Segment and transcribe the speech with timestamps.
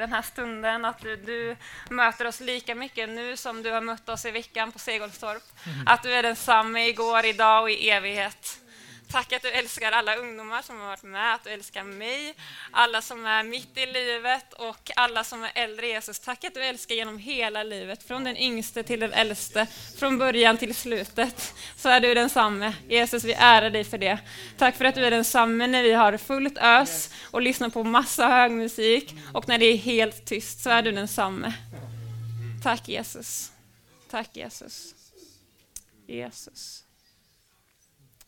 [0.00, 1.56] den här stunden, att du, du,
[1.90, 5.42] möter oss lika mycket nu som du har mött oss i veckan på Segolstorp.
[5.66, 5.86] Mm.
[5.86, 8.59] Att du är densamme igår, idag och i evighet.
[9.12, 12.34] Tack att du älskar alla ungdomar som har varit med, att du älskar mig,
[12.70, 16.20] alla som är mitt i livet och alla som är äldre Jesus.
[16.20, 19.66] Tack att du älskar genom hela livet, från den yngste till den äldste,
[19.98, 21.54] från början till slutet.
[21.76, 22.74] Så är du densamme.
[22.88, 24.18] Jesus, vi ärar dig för det.
[24.58, 28.28] Tack för att du är densamme när vi har fullt ös och lyssnar på massa
[28.28, 31.52] hög musik och när det är helt tyst så är du densamme.
[32.62, 33.52] Tack Jesus.
[34.10, 34.94] Tack Jesus.
[36.06, 36.84] Jesus.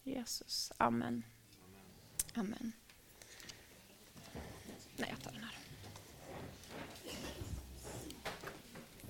[0.04, 0.72] Jesus.
[0.76, 1.24] Amen.
[2.34, 2.72] Amen.
[4.96, 5.56] Nej, jag tar den här.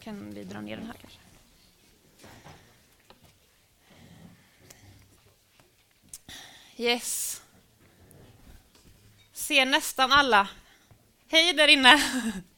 [0.01, 1.18] Kan vi dra ner den här kanske?
[6.77, 7.43] Yes.
[9.32, 10.48] Ser nästan alla.
[11.29, 12.02] Hej där inne!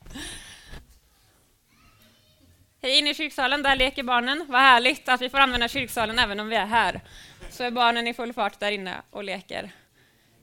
[2.94, 4.44] in inne i kyrksalen, där leker barnen.
[4.48, 7.00] Vad härligt att vi får använda kyrksalen även om vi är här
[7.50, 9.70] så är barnen i full fart där inne och leker.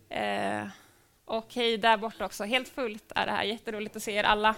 [0.10, 0.68] Eh,
[1.26, 4.56] och hej där borta också, helt fullt är det här, jätteroligt att se er alla.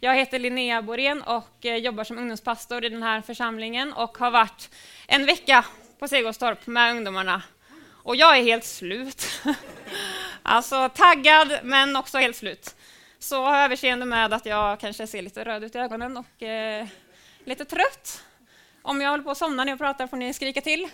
[0.00, 4.30] Jag heter Linnea Borén och eh, jobbar som ungdomspastor i den här församlingen och har
[4.30, 4.70] varit
[5.06, 5.64] en vecka
[5.98, 7.42] på Segelstorp med ungdomarna.
[7.90, 9.42] Och jag är helt slut.
[10.42, 12.76] alltså taggad, men också helt slut.
[13.18, 16.86] Så ha överseende med att jag kanske ser lite röd ut i ögonen och eh,
[17.48, 18.24] lite trött.
[18.82, 20.88] Om jag håller på att somna när jag pratar får ni skrika till.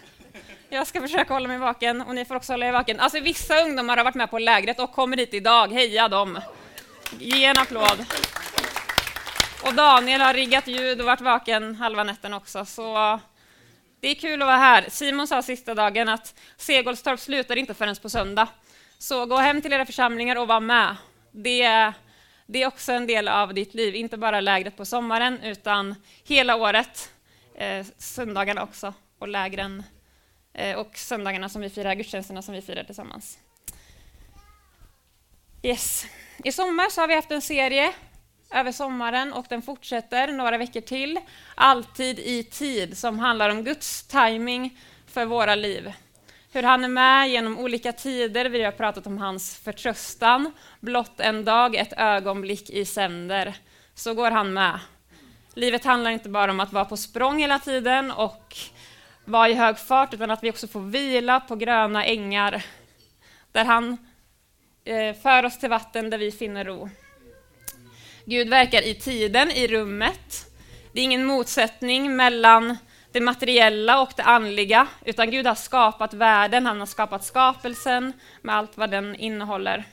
[0.69, 3.01] Jag ska försöka hålla mig vaken och ni får också hålla er vaken.
[3.01, 5.73] Alltså vissa ungdomar har varit med på lägret och kommer hit idag.
[5.73, 6.41] Heja dem!
[7.19, 8.05] Ge en applåd.
[9.65, 13.21] Och Daniel har riggat ljud och varit vaken halva natten också, så
[14.01, 14.85] det är kul att vara här.
[14.89, 18.49] Simon sa sista dagen att Segolstorp slutar inte förrän på söndag.
[18.99, 20.97] Så gå hem till era församlingar och var med.
[21.31, 21.93] Det,
[22.47, 26.57] det är också en del av ditt liv, inte bara lägret på sommaren, utan hela
[26.57, 27.13] året.
[27.55, 29.83] Eh, söndagarna också, och lägren
[30.55, 33.39] Eh, och söndagarna som vi firar, gudstjänsterna som vi firar tillsammans.
[35.63, 36.07] Yes.
[36.45, 37.93] I sommar så har vi haft en serie
[38.51, 41.21] över sommaren och den fortsätter några veckor till.
[41.55, 45.93] Alltid i tid, som handlar om Guds timing för våra liv.
[46.55, 48.45] Hur han är med genom olika tider.
[48.45, 50.53] Vi har pratat om hans förtröstan.
[50.81, 53.57] Blott en dag, ett ögonblick i sänder.
[53.95, 54.81] Så går han med.
[55.55, 58.57] Livet handlar inte bara om att vara på språng hela tiden och
[59.25, 62.63] vara i hög fart, utan att vi också får vila på gröna ängar
[63.53, 63.97] där han
[64.85, 66.91] eh, för oss till vatten där vi finner ro.
[68.25, 70.47] Gud verkar i tiden, i rummet.
[70.93, 72.77] Det är ingen motsättning mellan
[73.15, 78.55] det materiella och det andliga, utan Gud har skapat världen, han har skapat skapelsen med
[78.55, 79.85] allt vad den innehåller.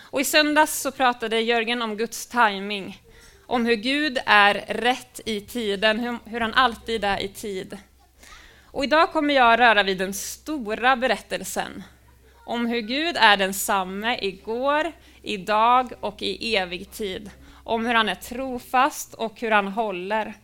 [0.00, 3.02] Och I söndags så pratade Jörgen om Guds timing,
[3.46, 7.78] om hur Gud är rätt i tiden, hur, hur han alltid är i tid.
[8.64, 11.82] Och idag kommer jag röra vid den stora berättelsen
[12.46, 17.30] om hur Gud är densamme igår, idag och i evig tid.
[17.64, 20.34] Om hur han är trofast och hur han håller.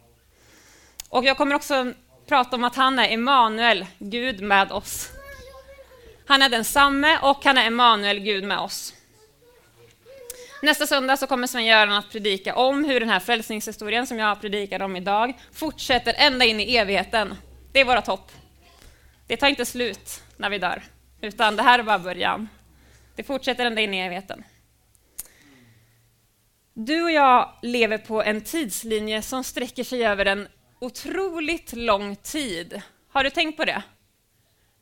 [1.08, 1.92] Och jag kommer också
[2.32, 5.10] prata om att han är Emanuel, Gud med oss.
[6.26, 8.94] Han är densamme och han är Emanuel, Gud med oss.
[10.62, 14.82] Nästa söndag så kommer Sven-Göran att predika om hur den här frälsningshistorien som jag predikar
[14.82, 17.34] om idag fortsätter ända in i evigheten.
[17.72, 18.32] Det är vårt hopp.
[19.26, 20.82] Det tar inte slut när vi dör,
[21.20, 22.48] utan det här är bara början.
[23.16, 24.44] Det fortsätter ända in i evigheten.
[26.74, 30.48] Du och jag lever på en tidslinje som sträcker sig över en
[30.82, 32.82] otroligt lång tid.
[33.08, 33.82] Har du tänkt på det?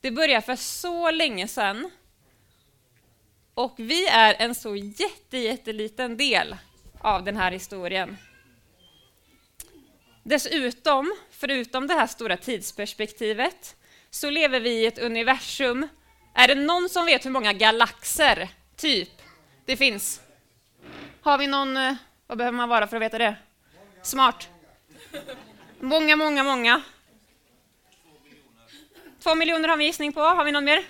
[0.00, 1.90] Det börjar för så länge sedan.
[3.54, 6.56] Och vi är en så jätte, jätteliten del
[7.00, 8.16] av den här historien.
[10.22, 13.76] Dessutom, förutom det här stora tidsperspektivet,
[14.10, 15.88] så lever vi i ett universum.
[16.34, 19.10] Är det någon som vet hur många galaxer, typ,
[19.64, 20.20] det finns?
[21.20, 21.94] Har vi någon, eh,
[22.26, 23.36] vad behöver man vara för att veta det?
[24.02, 24.48] Smart.
[25.82, 26.82] Många, många, många.
[29.22, 30.20] Två miljoner har vi gissning på.
[30.20, 30.84] Har vi någon mer?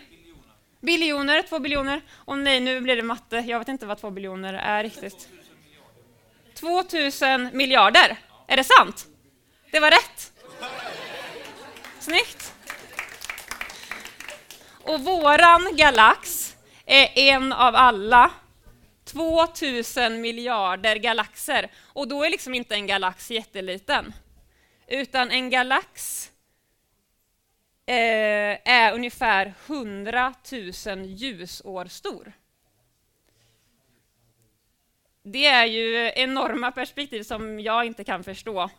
[0.81, 2.03] Biljoner, två biljoner.
[2.15, 3.37] Och nej, nu blir det matte.
[3.37, 5.29] Jag vet inte vad två biljoner är riktigt.
[6.55, 8.17] 2000 miljarder.
[8.47, 9.07] Är det sant?
[9.71, 10.33] Det var rätt.
[11.99, 12.55] Snyggt.
[14.83, 16.57] Och våran galax
[16.87, 18.31] är en av alla
[19.05, 21.71] 2000 miljarder galaxer.
[21.87, 24.15] Och då är liksom inte en galax jätteliten,
[24.91, 26.27] utan en galax
[27.87, 30.35] eh, är ungefär 100
[30.87, 32.33] 000 ljusår stor.
[35.23, 38.71] det är ju enorma perspektiv som jag inte kan förstå.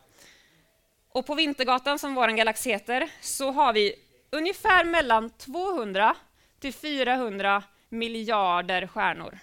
[1.10, 3.96] Och på Vintergatan, som vår galax heter, så har vi
[4.30, 6.16] ungefär mellan 200
[6.60, 9.40] till 400 miljarder stjärnor.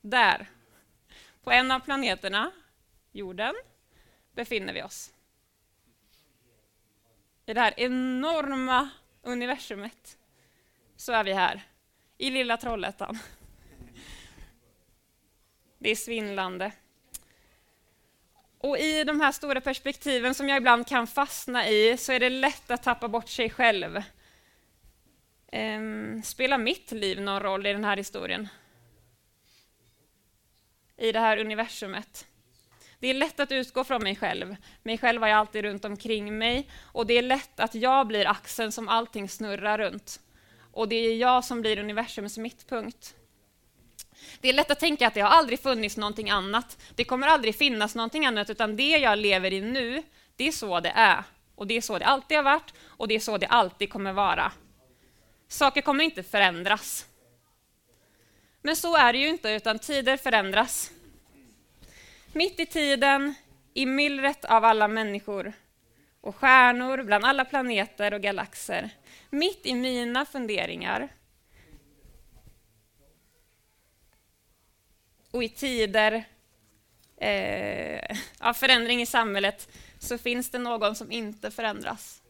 [0.00, 0.46] Där,
[1.44, 2.50] på en av planeterna,
[3.12, 3.54] jorden,
[4.34, 5.11] befinner vi oss.
[7.52, 8.88] I det här enorma
[9.22, 10.18] universumet
[10.96, 11.62] så är vi här,
[12.18, 13.18] i lilla Trollhättan.
[15.78, 16.72] Det är svindlande.
[18.58, 22.30] Och i de här stora perspektiven som jag ibland kan fastna i så är det
[22.30, 24.02] lätt att tappa bort sig själv.
[25.52, 28.48] Ehm, spelar mitt liv någon roll i den här historien?
[30.96, 32.26] I det här universumet?
[33.02, 34.56] Det är lätt att utgå från mig själv.
[34.82, 38.26] Mig själv har jag alltid runt omkring mig och det är lätt att jag blir
[38.26, 40.20] axeln som allting snurrar runt.
[40.72, 43.14] Och det är jag som blir universums mittpunkt.
[44.40, 46.78] Det är lätt att tänka att det har aldrig funnits någonting annat.
[46.94, 50.02] Det kommer aldrig finnas någonting annat, utan det jag lever i nu,
[50.36, 51.24] det är så det är.
[51.54, 54.12] Och det är så det alltid har varit, och det är så det alltid kommer
[54.12, 54.52] vara.
[55.48, 57.06] Saker kommer inte förändras.
[58.62, 60.90] Men så är det ju inte, utan tider förändras.
[62.34, 63.34] Mitt i tiden,
[63.74, 65.52] i myllret av alla människor
[66.20, 68.90] och stjärnor bland alla planeter och galaxer,
[69.30, 71.08] mitt i mina funderingar
[75.30, 76.24] och i tider
[77.16, 79.68] eh, av förändring i samhället
[79.98, 82.22] så finns det någon som inte förändras.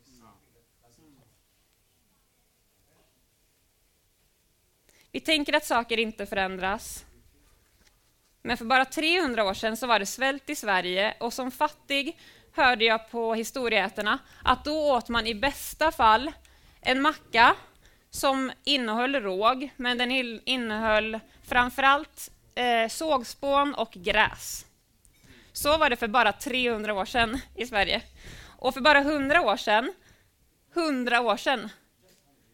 [5.13, 7.05] Vi tänker att saker inte förändras.
[8.43, 12.19] Men för bara 300 år sedan så var det svält i Sverige och som fattig
[12.53, 16.33] hörde jag på historieätarna att då åt man i bästa fall
[16.81, 17.56] en macka
[18.11, 20.11] som innehöll råg, men den
[20.44, 24.67] innehöll framförallt eh, sågspån och gräs.
[25.53, 28.03] Så var det för bara 300 år sedan i Sverige.
[28.59, 29.93] Och för bara 100 år sedan,
[30.75, 31.69] 100 år sedan,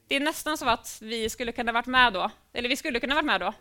[0.08, 3.14] det är nästan så att vi skulle kunna varit med då, eller vi skulle kunna
[3.14, 3.54] varit med då.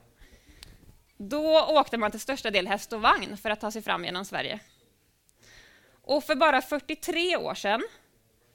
[1.17, 4.25] Då åkte man till största del häst och vagn för att ta sig fram genom
[4.25, 4.59] Sverige.
[6.01, 7.83] Och för bara 43 år sedan,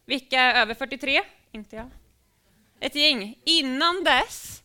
[0.04, 1.22] vilka är över 43?
[1.52, 1.90] Inte jag.
[2.80, 3.38] Ett gäng.
[3.44, 4.62] Innan dess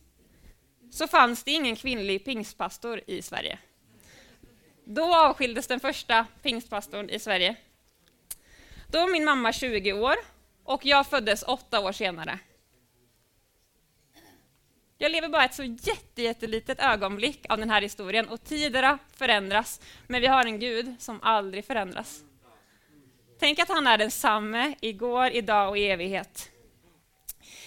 [0.90, 3.58] så fanns det ingen kvinnlig pingstpastor i Sverige.
[4.84, 7.56] Då avskildes den första pingstpastorn i Sverige.
[8.86, 10.14] Då var min mamma 20 år
[10.64, 12.38] och jag föddes åtta år senare.
[15.00, 19.80] Jag lever bara ett så jätte, jättelitet ögonblick av den här historien och tiderna förändras,
[20.06, 22.20] men vi har en Gud som aldrig förändras.
[23.38, 26.50] Tänk att han är densamme igår, idag och i evighet.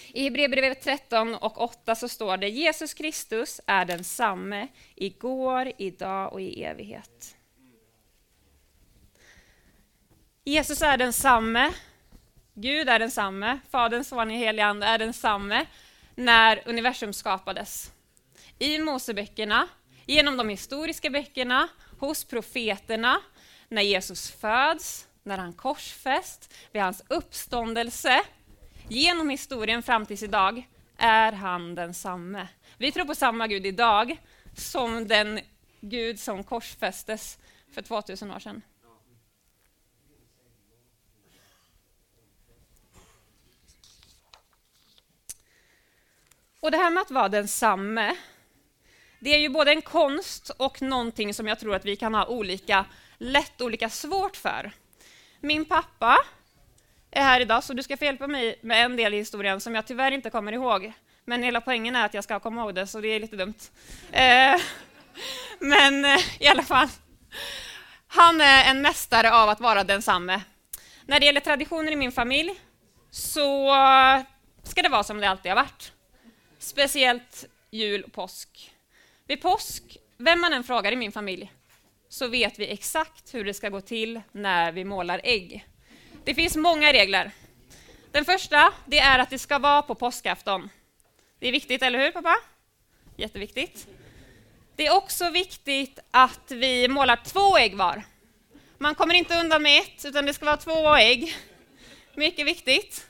[0.08, 6.40] I Hebreerbrevet 13 och 8 så står det Jesus Kristus är densamme igår, idag och
[6.40, 7.36] i evighet.
[10.44, 11.72] Jesus är densamme,
[12.54, 15.66] Gud är densamme, Fadern, Sonen och helige Ande är densamme
[16.14, 17.92] när universum skapades.
[18.58, 19.68] I Moseböckerna,
[20.06, 21.68] genom de historiska böckerna,
[21.98, 23.20] hos profeterna,
[23.68, 28.20] när Jesus föds, när han korsfäst, vid hans uppståndelse,
[28.88, 32.48] genom historien fram tills idag, är han densamme.
[32.78, 34.16] Vi tror på samma Gud idag
[34.56, 35.40] som den
[35.80, 37.38] Gud som korsfästes
[37.74, 38.62] för 2000 år sedan.
[46.62, 48.16] Och det här med att vara densamme,
[49.18, 52.26] det är ju både en konst och någonting som jag tror att vi kan ha
[52.26, 52.84] olika
[53.18, 54.72] lätt och olika svårt för.
[55.40, 56.18] Min pappa
[57.10, 59.74] är här idag, så du ska få hjälpa mig med en del i historien som
[59.74, 60.92] jag tyvärr inte kommer ihåg.
[61.24, 63.58] Men hela poängen är att jag ska komma ihåg det, så det är lite dumt.
[64.12, 64.60] Eh,
[65.58, 66.88] men eh, i alla fall,
[68.06, 70.42] han är en mästare av att vara densamme.
[71.06, 72.60] När det gäller traditioner i min familj
[73.10, 73.74] så
[74.62, 75.92] ska det vara som det alltid har varit.
[76.62, 78.72] Speciellt jul och påsk.
[79.26, 81.52] Vid påsk, vem man än frågar i min familj,
[82.08, 85.66] så vet vi exakt hur det ska gå till när vi målar ägg.
[86.24, 87.30] Det finns många regler.
[88.10, 90.70] Den första, det är att det ska vara på påskafton.
[91.38, 92.34] Det är viktigt, eller hur pappa?
[93.16, 93.86] Jätteviktigt.
[94.76, 98.02] Det är också viktigt att vi målar två ägg var.
[98.78, 101.36] Man kommer inte undan med ett, utan det ska vara två ägg.
[102.14, 103.06] Mycket viktigt.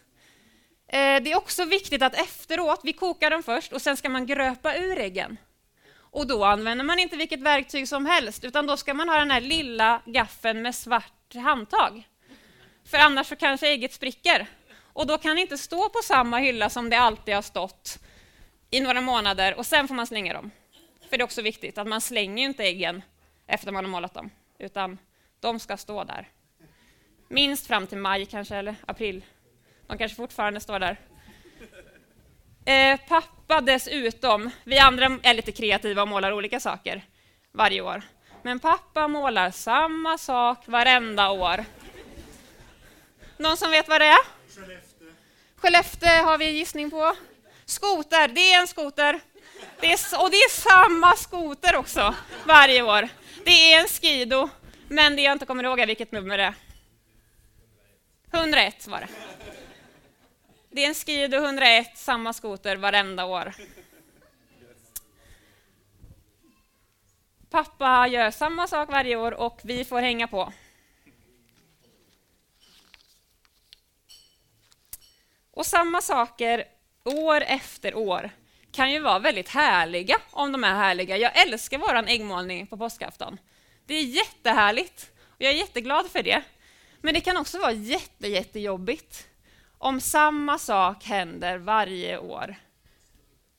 [0.93, 4.27] Eh, det är också viktigt att efteråt, vi kokar dem först och sen ska man
[4.27, 5.37] gröpa ur äggen.
[5.95, 9.31] Och då använder man inte vilket verktyg som helst, utan då ska man ha den
[9.31, 12.09] här lilla gaffeln med svart handtag.
[12.85, 14.47] För annars så kanske ägget spricker.
[14.93, 17.99] Och då kan det inte stå på samma hylla som det alltid har stått
[18.71, 20.51] i några månader och sen får man slänga dem.
[21.11, 23.03] För det är också viktigt att man slänger inte äggen
[23.47, 24.99] efter man har målat dem, utan
[25.41, 26.29] de ska stå där.
[27.29, 29.25] Minst fram till maj kanske, eller april.
[29.93, 30.97] De kanske fortfarande står där.
[32.65, 37.03] Eh, pappa dessutom, vi andra är lite kreativa och målar olika saker
[37.53, 38.03] varje år.
[38.43, 41.65] Men pappa målar samma sak varenda år.
[43.37, 44.19] Någon som vet vad det är?
[44.55, 45.09] Skellefteå.
[45.57, 47.17] Skellefteå har vi en gissning på.
[47.65, 49.21] Skoter, det är en skoter.
[49.81, 53.09] Det är, och det är samma skoter också varje år.
[53.45, 54.49] Det är en Skido,
[54.89, 56.55] men det jag inte kommer ihåg är vilket nummer det är.
[58.33, 59.09] 101 var det.
[60.75, 63.55] Det är en Skido 101, samma skoter varenda år.
[67.51, 70.53] Pappa gör samma sak varje år och vi får hänga på.
[75.51, 76.65] Och samma saker
[77.05, 78.31] år efter år
[78.71, 81.17] kan ju vara väldigt härliga, om de är härliga.
[81.17, 83.39] Jag älskar vår äggmålning på påskafton.
[83.87, 86.43] Det är jättehärligt och jag är jätteglad för det.
[87.01, 89.29] Men det kan också vara jätte, jättejobbigt
[89.83, 92.55] om samma sak händer varje år.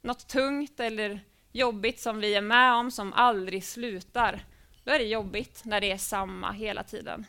[0.01, 1.20] Något tungt eller
[1.51, 4.46] jobbigt som vi är med om som aldrig slutar.
[4.84, 7.25] Då är det jobbigt när det är samma hela tiden.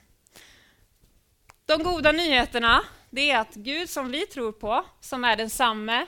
[1.67, 6.07] De goda nyheterna det är att Gud som vi tror på, som är densamme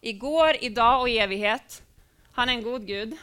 [0.00, 1.82] igår, idag och i evighet,
[2.32, 3.16] han är en god Gud.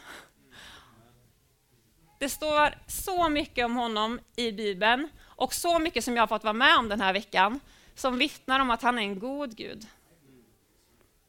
[2.19, 6.43] Det står så mycket om honom i Bibeln och så mycket som jag har fått
[6.43, 7.59] vara med om den här veckan
[7.95, 9.87] som vittnar om att han är en god Gud.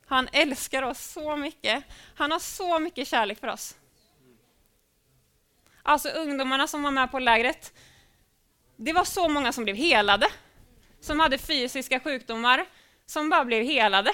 [0.06, 1.85] Han älskar oss så mycket.
[2.14, 3.76] Han har så mycket kärlek för oss.
[5.82, 7.73] Alltså ungdomarna som var med på lägret,
[8.76, 10.26] det var så många som blev helade,
[11.00, 12.66] som hade fysiska sjukdomar,
[13.06, 14.12] som bara blev helade.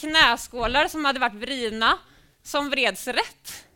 [0.00, 1.98] Knäskålar som hade varit vridna,
[2.42, 3.66] som vreds rätt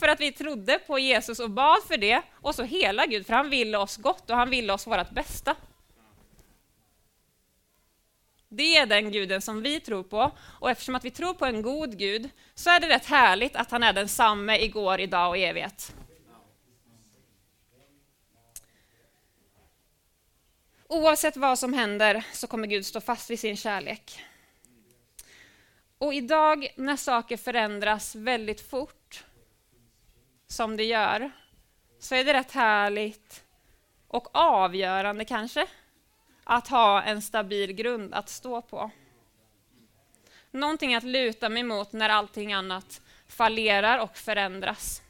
[0.00, 3.34] för att vi trodde på Jesus och bad för det, och så hela Gud, för
[3.34, 5.56] han ville oss gott och han ville oss vårt bästa.
[8.52, 11.62] Det är den guden som vi tror på, och eftersom att vi tror på en
[11.62, 15.44] god Gud så är det rätt härligt att han är densamme igår, idag och i
[15.44, 15.94] evighet.
[20.88, 24.24] Oavsett vad som händer så kommer Gud stå fast vid sin kärlek.
[25.98, 29.24] Och idag när saker förändras väldigt fort,
[30.46, 31.30] som det gör,
[31.98, 33.44] så är det rätt härligt
[34.08, 35.66] och avgörande kanske
[36.50, 38.90] att ha en stabil grund att stå på.
[40.50, 45.02] Någonting att luta mig mot när allting annat fallerar och förändras.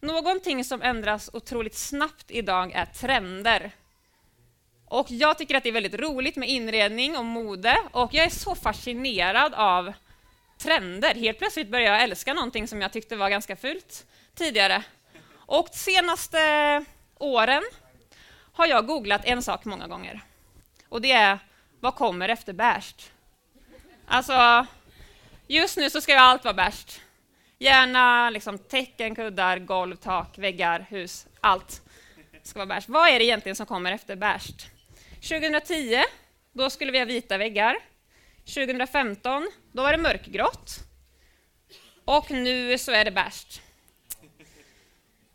[0.00, 3.70] Någonting som ändras otroligt snabbt idag är trender.
[4.86, 8.30] Och jag tycker att det är väldigt roligt med inredning och mode och jag är
[8.30, 9.92] så fascinerad av
[10.58, 11.14] trender.
[11.14, 14.82] Helt plötsligt börjar jag älska någonting som jag tyckte var ganska fult tidigare.
[15.32, 16.84] Och de senaste
[17.18, 17.62] åren
[18.52, 20.20] har jag googlat en sak många gånger.
[20.88, 21.38] Och det är,
[21.80, 23.12] vad kommer efter bärst?
[24.06, 24.66] Alltså,
[25.46, 27.00] just nu så ska ju allt vara bärst.
[27.58, 31.82] Gärna liksom tecken, kuddar, golv, tak, väggar, hus, allt
[32.42, 32.88] ska vara bärst.
[32.88, 34.66] Vad är det egentligen som kommer efter bärst?
[35.14, 36.02] 2010,
[36.52, 37.76] då skulle vi ha vita väggar.
[38.44, 40.78] 2015, då var det mörkgrått.
[42.04, 43.62] Och nu så är det bärst.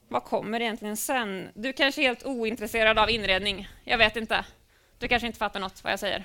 [0.07, 1.49] Vad kommer egentligen sen?
[1.53, 3.69] Du kanske är helt ointresserad av inredning.
[3.83, 4.45] Jag vet inte.
[4.99, 6.23] Du kanske inte fattar något vad jag säger.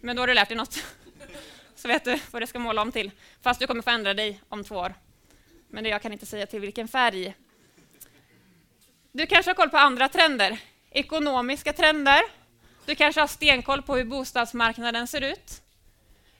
[0.00, 0.84] Men då har du lärt dig något.
[1.74, 3.10] Så vet du vad du ska måla om till.
[3.42, 4.94] Fast du kommer få ändra dig om två år.
[5.68, 7.34] Men det jag kan inte säga till vilken färg.
[9.12, 10.58] Du kanske har koll på andra trender.
[10.90, 12.20] Ekonomiska trender.
[12.86, 15.62] Du kanske har stenkoll på hur bostadsmarknaden ser ut.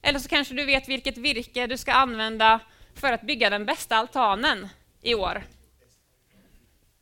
[0.03, 2.61] Eller så kanske du vet vilket virke du ska använda
[2.95, 4.69] för att bygga den bästa altanen
[5.03, 5.43] i år.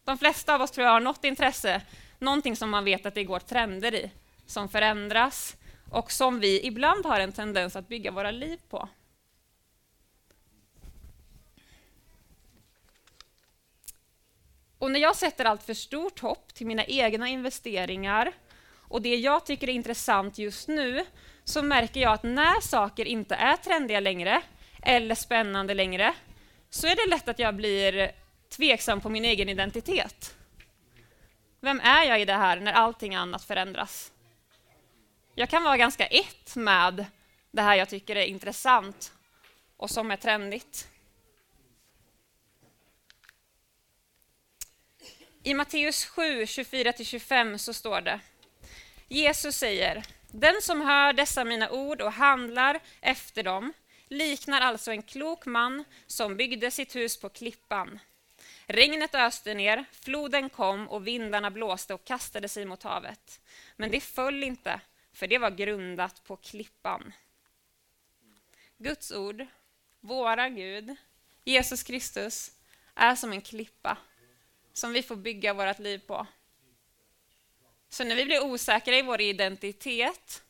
[0.06, 1.82] De flesta av oss tror jag har något intresse,
[2.18, 4.10] någonting som man vet att det går trender i,
[4.46, 5.56] som förändras
[5.90, 8.88] och som vi ibland har en tendens att bygga våra liv på.
[14.78, 18.32] Och när jag sätter allt för stort hopp till mina egna investeringar
[18.74, 21.04] och det jag tycker är intressant just nu,
[21.44, 24.42] så märker jag att när saker inte är trendiga längre,
[24.82, 26.14] eller spännande längre,
[26.70, 28.12] så är det lätt att jag blir
[28.56, 30.34] tveksam på min egen identitet.
[31.60, 34.12] Vem är jag i det här när allting annat förändras?
[35.34, 37.06] Jag kan vara ganska ett med
[37.50, 39.12] det här jag tycker är intressant
[39.76, 40.88] och som är trendigt.
[45.42, 48.20] I Matteus 7, 24-25 så står det
[49.08, 53.72] Jesus säger Den som hör dessa mina ord och handlar efter dem
[54.08, 57.98] liknar alltså en klok man som byggde sitt hus på klippan.
[58.66, 63.40] Regnet öste ner, floden kom och vindarna blåste och kastade sig mot havet.
[63.76, 64.80] Men det föll inte,
[65.12, 67.12] för det var grundat på klippan.
[68.78, 69.46] Guds ord,
[70.00, 70.96] våra Gud,
[71.44, 72.52] Jesus Kristus,
[72.94, 73.98] är som en klippa
[74.72, 76.26] som vi får bygga vårt liv på.
[77.88, 80.42] Så när vi blir osäkra i vår identitet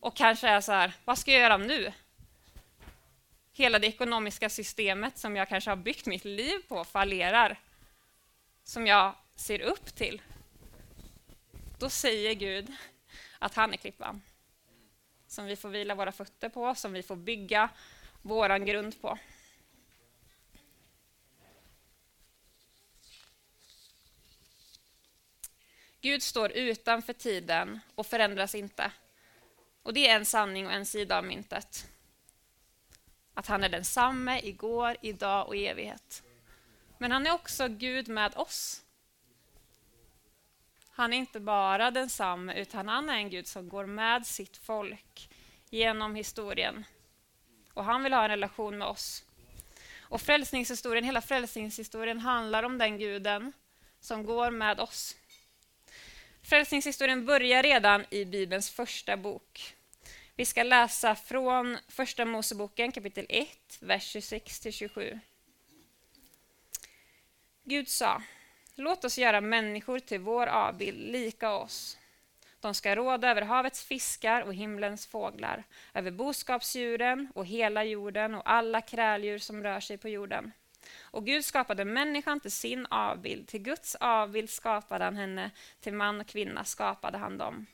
[0.00, 1.92] och kanske är så här, vad ska jag göra nu?
[3.58, 7.60] Hela det ekonomiska systemet som jag kanske har byggt mitt liv på fallerar,
[8.64, 10.22] som jag ser upp till.
[11.78, 12.72] Då säger Gud
[13.38, 14.22] att han är klippan
[15.26, 17.70] som vi får vila våra fötter på, som vi får bygga
[18.22, 19.18] vår grund på.
[26.00, 28.92] Gud står utanför tiden och förändras inte.
[29.82, 31.88] Och det är en sanning och en sida av myntet.
[33.38, 36.22] Att han är densamme igår, idag och i evighet.
[36.98, 38.82] Men han är också Gud med oss.
[40.90, 45.30] Han är inte bara densamme, utan han är en Gud som går med sitt folk
[45.70, 46.84] genom historien.
[47.74, 49.24] Och han vill ha en relation med oss.
[50.00, 53.52] Och frälsningshistorien, hela frälsningshistorien handlar om den guden
[54.00, 55.16] som går med oss.
[56.42, 59.77] Frälsningshistorien börjar redan i Bibelns första bok.
[60.38, 63.48] Vi ska läsa från Första Moseboken kapitel 1,
[63.80, 65.18] vers 26-27.
[67.64, 68.22] Gud sa,
[68.74, 71.98] låt oss göra människor till vår avbild, lika oss.
[72.60, 75.64] De ska råda över havets fiskar och himlens fåglar,
[75.94, 80.52] över boskapsdjuren och hela jorden och alla kräldjur som rör sig på jorden.
[81.00, 86.20] Och Gud skapade människan till sin avbild, till Guds avbild skapade han henne, till man
[86.20, 87.66] och kvinna skapade han dem.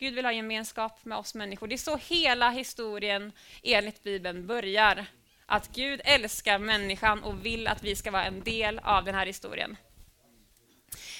[0.00, 1.66] Gud vill ha gemenskap med oss människor.
[1.66, 5.06] Det är så hela historien enligt Bibeln börjar.
[5.46, 9.26] Att Gud älskar människan och vill att vi ska vara en del av den här
[9.26, 9.76] historien.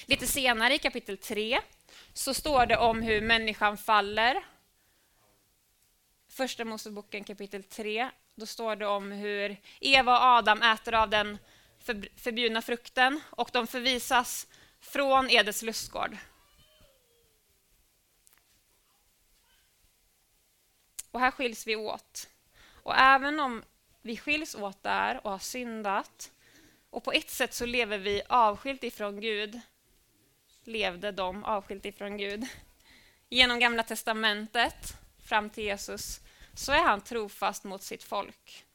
[0.05, 1.59] Lite senare i kapitel 3
[2.13, 4.43] så står det om hur människan faller.
[6.29, 11.37] Första Moseboken kapitel 3 då står det om hur Eva och Adam äter av den
[12.15, 14.47] förbjudna frukten och de förvisas
[14.79, 16.17] från Edens lustgård.
[21.11, 22.29] Och här skiljs vi åt.
[22.83, 23.63] Och även om
[24.01, 26.31] vi skiljs åt där och har syndat
[26.91, 29.59] och på ett sätt så lever vi avskilt ifrån Gud,
[30.63, 32.47] levde de avskilt ifrån Gud.
[33.29, 34.93] Genom Gamla testamentet
[35.25, 36.19] fram till Jesus
[36.53, 38.65] så är han trofast mot sitt folk.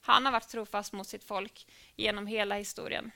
[0.00, 3.10] Han har varit trofast mot sitt folk genom hela historien.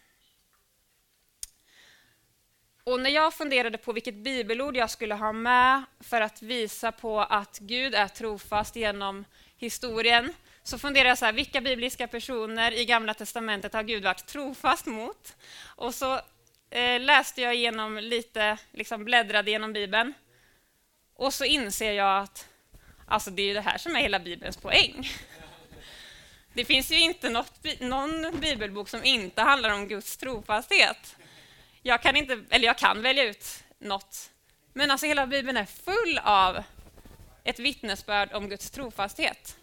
[2.85, 7.21] Och när jag funderade på vilket bibelord jag skulle ha med för att visa på
[7.21, 9.25] att Gud är trofast genom
[9.57, 14.27] historien, så funderade jag så här, vilka bibliska personer i Gamla Testamentet har Gud varit
[14.27, 15.37] trofast mot?
[15.65, 16.21] Och så
[16.71, 20.15] eh, läste jag igenom lite, liksom bläddrade genom Bibeln.
[21.15, 22.49] Och så inser jag att
[23.07, 25.11] Alltså det är ju det här som är hela Bibelns poäng.
[26.53, 31.17] Det finns ju inte något, någon bibelbok som inte handlar om Guds trofasthet.
[31.87, 34.31] Jag kan, inte, eller jag kan välja ut något,
[34.73, 36.63] men alltså hela Bibeln är full av
[37.45, 39.57] ett vittnesbörd om Guds trofasthet.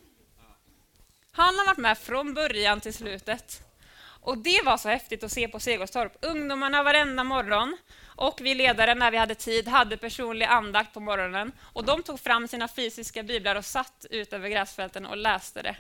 [1.32, 3.64] Han har varit med från början till slutet.
[4.02, 6.18] Och det var så häftigt att se på Segerstorp.
[6.22, 11.52] Ungdomarna varenda morgon och vi ledare, när vi hade tid, hade personlig andakt på morgonen.
[11.62, 15.76] Och de tog fram sina fysiska biblar och satt ut över gräsfälten och läste det.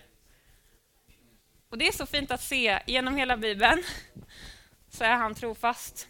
[1.69, 3.83] Och det är så fint att se, genom hela Bibeln
[4.89, 6.07] så är han trofast.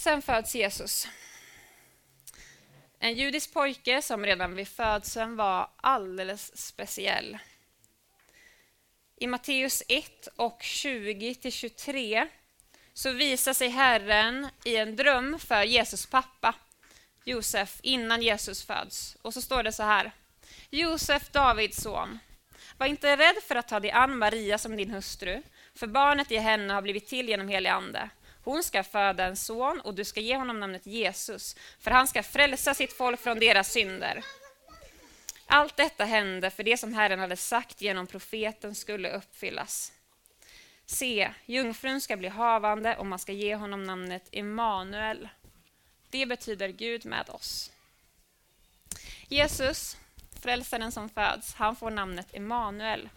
[0.00, 1.08] Sen föds Jesus.
[2.98, 7.38] En judisk pojke som redan vid födseln var alldeles speciell.
[9.16, 12.28] I Matteus 1 och 20-23
[12.92, 16.54] så visar sig Herren i en dröm för Jesus pappa,
[17.24, 19.16] Josef, innan Jesus föds.
[19.22, 20.12] Och så står det så här.
[20.70, 22.18] Josef, Davids son,
[22.76, 25.42] var inte rädd för att ta dig an Maria som din hustru,
[25.74, 28.10] för barnet i henne har blivit till genom helig ande.
[28.44, 32.22] Hon ska föda en son och du ska ge honom namnet Jesus, för han ska
[32.22, 34.24] frälsa sitt folk från deras synder.
[35.46, 39.92] Allt detta hände för det som Herren hade sagt genom profeten skulle uppfyllas.
[40.86, 45.28] Se, jungfrun ska bli havande och man ska ge honom namnet Immanuel.
[46.10, 47.70] Det betyder Gud med oss.
[49.28, 49.96] Jesus,
[50.42, 53.08] frälsaren som föds, han får namnet Immanuel.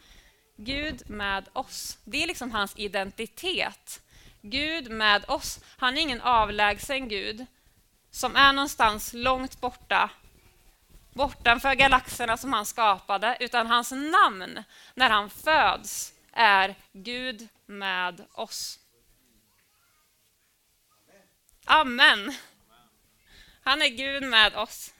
[0.55, 1.97] Gud med oss.
[2.03, 4.01] Det är liksom hans identitet.
[4.45, 5.59] Gud med oss.
[5.77, 7.45] Han är ingen avlägsen Gud
[8.11, 10.09] som är någonstans långt borta,
[11.13, 18.79] bortanför galaxerna som han skapade, utan hans namn när han föds är Gud med oss.
[21.65, 22.33] Amen.
[23.63, 24.93] Han är Gud med oss.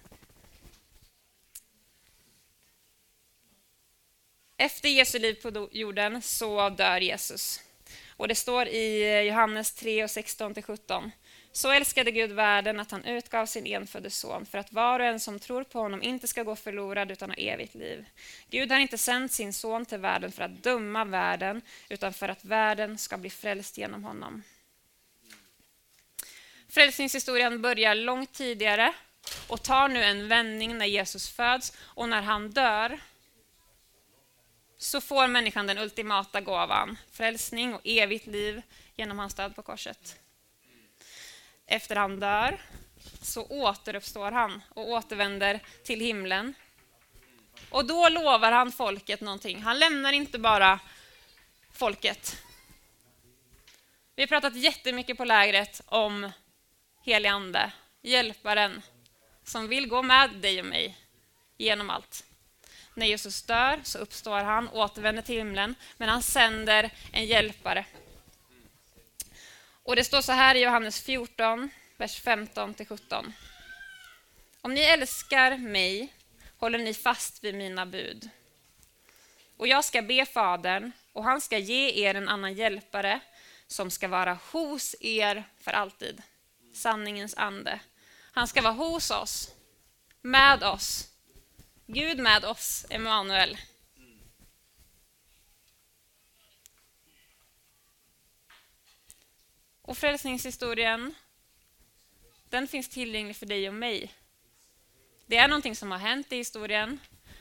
[4.58, 7.60] Efter Jesu liv på jorden så dör Jesus.
[8.17, 11.12] Och Det står i eh, Johannes 3 och 16-17.
[11.52, 15.19] Så älskade Gud världen att han utgav sin enfödde son för att var och en
[15.19, 18.06] som tror på honom inte ska gå förlorad utan ha evigt liv.
[18.49, 22.45] Gud har inte sänt sin son till världen för att döma världen utan för att
[22.45, 24.43] världen ska bli frälst genom honom.
[26.69, 28.93] Frälsningshistorien börjar långt tidigare
[29.47, 32.99] och tar nu en vändning när Jesus föds och när han dör
[34.83, 38.61] så får människan den ultimata gåvan, frälsning och evigt liv
[38.95, 40.19] genom hans död på korset.
[41.65, 42.61] Efter han dör
[43.21, 46.53] så återuppstår han och återvänder till himlen.
[47.69, 49.61] Och då lovar han folket någonting.
[49.61, 50.79] Han lämnar inte bara
[51.71, 52.43] folket.
[54.15, 56.31] Vi har pratat jättemycket på lägret om
[57.01, 58.81] helig ande, hjälparen
[59.43, 60.97] som vill gå med dig och mig
[61.57, 62.25] genom allt.
[62.93, 67.86] När Jesus dör så uppstår han, återvänder till himlen, men han sänder en hjälpare.
[69.84, 73.32] Och Det står så här i Johannes 14, vers 15-17.
[74.62, 76.13] Om ni älskar mig
[76.58, 78.29] håller ni fast vid mina bud.
[79.58, 83.19] Och jag ska be Fadern, och han ska ge er en annan hjälpare
[83.67, 86.21] som ska vara hos er för alltid.
[86.73, 87.79] Sanningens ande.
[88.32, 89.51] Han ska vara hos oss,
[90.21, 91.12] med oss,
[91.93, 93.58] Gud med oss, Emanuel.
[99.82, 101.15] Och frälsningshistorien,
[102.49, 104.13] den finns tillgänglig för dig och mig.
[105.25, 106.99] Det är någonting som har hänt i historien,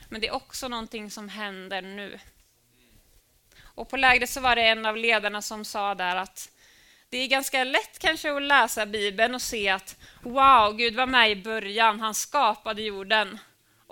[0.08, 2.20] men det är också någonting som händer nu.
[3.62, 6.50] Och på lägret så var det en av ledarna som sa där att
[7.08, 11.30] det är ganska lätt kanske att läsa Bibeln och se att wow, Gud var med
[11.30, 13.38] i början, han skapade jorden.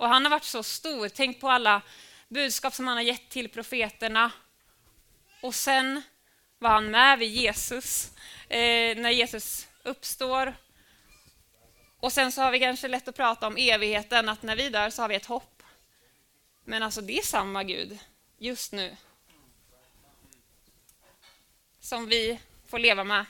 [0.01, 1.09] Och han har varit så stor.
[1.09, 1.81] Tänk på alla
[2.27, 4.31] budskap som han har gett till profeterna.
[5.41, 6.01] Och sen
[6.59, 8.11] var han med vid Jesus,
[8.49, 10.55] eh, när Jesus uppstår.
[11.99, 14.89] Och sen så har vi kanske lätt att prata om evigheten, att när vi dör
[14.89, 15.63] så har vi ett hopp.
[16.63, 17.99] Men alltså det är samma Gud
[18.37, 18.97] just nu.
[21.79, 23.25] Som vi får leva med.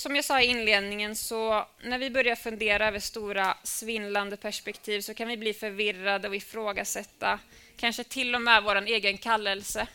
[0.00, 5.14] Som jag sa i inledningen, så när vi börjar fundera över stora svindlande perspektiv så
[5.14, 7.40] kan vi bli förvirrade och ifrågasätta
[7.76, 9.86] kanske till och med vår egen kallelse,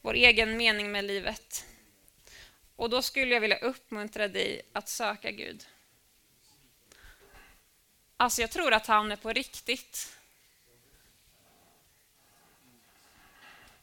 [0.00, 1.66] vår egen mening med livet.
[2.76, 5.66] Och då skulle jag vilja uppmuntra dig att söka Gud.
[8.16, 10.16] Alltså, jag tror att han är på riktigt.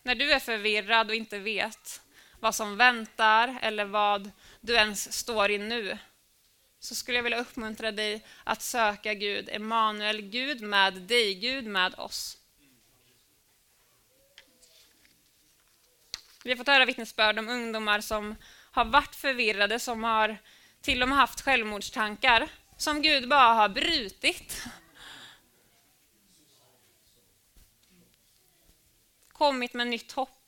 [0.04, 2.02] När du är förvirrad och inte vet
[2.40, 4.32] vad som väntar eller vad
[4.62, 5.98] du ens står i nu,
[6.80, 12.00] så skulle jag vilja uppmuntra dig att söka Gud, Emanuel, Gud med dig, Gud med
[12.00, 12.38] oss.
[16.44, 18.36] Vi har fått höra vittnesbörd om ungdomar som
[18.72, 20.38] har varit förvirrade, som har
[20.82, 24.64] till och med haft självmordstankar, som Gud bara har brutit.
[29.32, 30.39] Kommit med nytt hopp.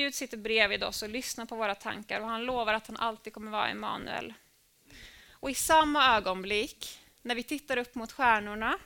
[0.00, 3.32] Gud sitter bredvid oss och lyssnar på våra tankar och han lovar att han alltid
[3.32, 4.34] kommer vara Emanuel.
[5.30, 8.78] Och i samma ögonblick, när vi tittar upp mot stjärnorna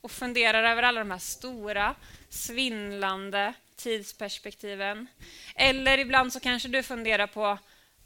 [0.00, 1.94] och funderar över alla de här stora,
[2.28, 5.06] svindlande tidsperspektiven.
[5.54, 7.58] Eller ibland så kanske du funderar på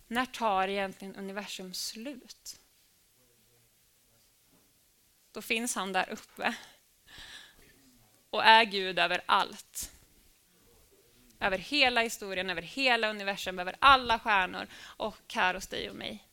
[0.07, 2.57] när tar egentligen universum slut?
[5.33, 6.55] Då finns han där uppe
[8.31, 9.94] och är Gud över allt
[11.45, 16.25] över hela historien, över hela universum, över alla stjärnor och här hos dig och mig.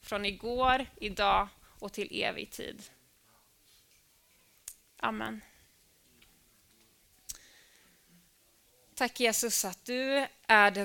[0.00, 2.82] Från igår, idag och till evig tid.
[4.96, 5.40] Amen.
[8.94, 10.78] Tack Jesus att du är den